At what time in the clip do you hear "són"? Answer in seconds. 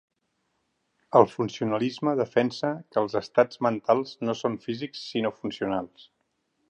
4.41-4.57